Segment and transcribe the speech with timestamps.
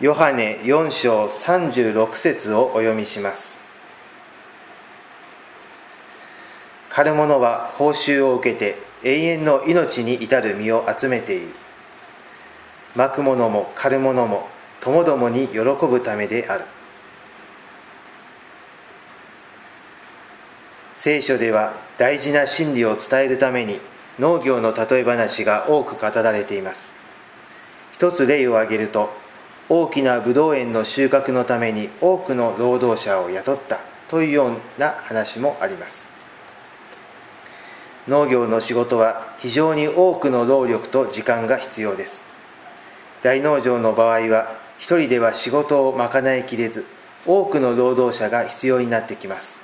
[0.00, 3.60] ヨハネ4章36節をお読みします。
[6.88, 11.48] 狩る者は報酬を受けて永遠の命に至る身を集めている。
[12.96, 14.48] まく者も狩る者も
[14.80, 16.64] 友どもに喜ぶためである。
[20.94, 23.78] 聖書では大事な真理を伝えるために
[24.18, 26.90] 農業の例え話が多く語られています。
[27.92, 29.19] 一つ例を挙げると
[29.72, 33.78] 大きなブドウ園の収穫のために多くの労働者を雇った
[34.08, 36.06] というような話もあります。
[38.08, 42.20] 農業の仕事は非常に多くの労力と時間が必要です。
[43.22, 46.84] 大農場の場合は一人では仕事を賄いきれず
[47.24, 49.60] 多くの労働者が必要になってきます。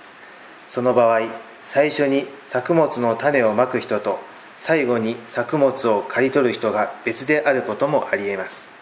[0.69, 1.23] その場合
[1.65, 4.21] 最初に作物の種をまく人と
[4.57, 8.76] 最後に作物を刈り取る人が別であることもありえます。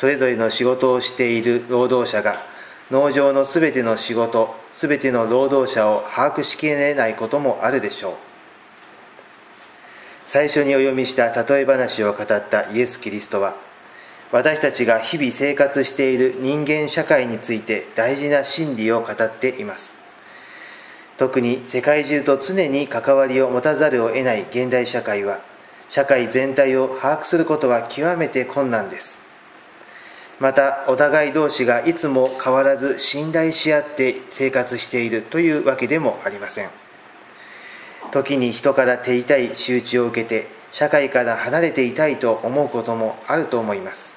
[0.00, 2.36] それぞれの仕事をしている労働者が
[2.90, 8.14] 農場のすべての仕事すべての労働者を把握しきれないこともあるでしょう。
[10.24, 13.56] 最初にお読みした例え話を語ったイエス・キリストは
[14.32, 19.92] 私たちが日々生活している人間社会について大事な真理を語っています。
[21.18, 25.40] 特に世界中と常に関わりを持たざるを得ない現代社会は
[25.90, 29.19] 社会全体を把握することは極めて困難です。
[30.40, 36.70] またお互い同士がいつも変わらず信頼し合って生活しているというわけでもありません。
[38.10, 44.16] 時に人から手痛い仕打ちを受けて社会から離れていたいと思うこともあると思います。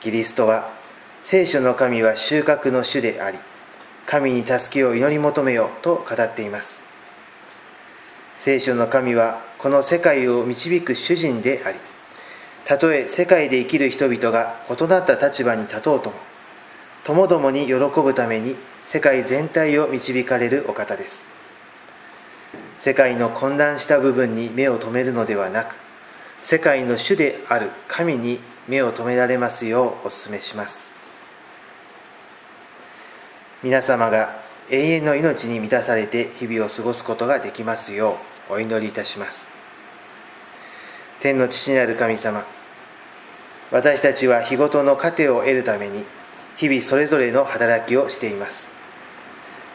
[0.00, 0.70] キリストは
[1.22, 3.38] 聖書の神は収穫の主であり
[4.06, 6.82] 神に助けを祈り求めよと語っています。
[8.38, 11.78] 聖書の神はこの世界を導く主人であり
[12.70, 16.16] たとえ世界で生きる人々が異なった立場に立とうとも
[17.02, 18.54] ともどもに喜ぶために
[18.86, 21.24] 世界全体を導かれるお方です。
[22.78, 25.74] 世界の混乱した部分に目を留めるのではなく
[26.44, 28.38] 世界の主である神に
[28.68, 30.92] 目を留められますようお勧めします。
[33.64, 38.16] 皆様が永遠の命に満たされて日々を過ごすことができますよ
[38.48, 39.48] うお祈りいたします。
[41.18, 42.44] 天の父なる神様
[43.70, 46.04] 私たちは日ごとの糧を得るために
[46.56, 48.70] 日々それぞれの働きをしています。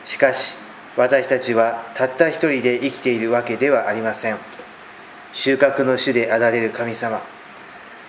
[0.06, 0.58] しかし
[0.98, 4.38] 私たちはたった一人で生きているわけではありません。
[5.34, 7.22] 収穫の主であられる神様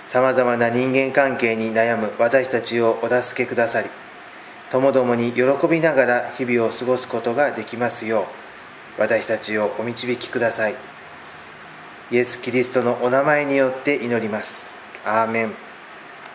[0.06, 3.90] さまざまな人間関係に悩む私たちをお助けくださり
[4.70, 8.26] ともどもに喜びながら日々を過ごすことができますよ
[8.98, 10.74] う私たちをお導きください。
[12.10, 14.66] イエス・キリストのお名前によって祈ります。
[15.04, 15.65] アーメン。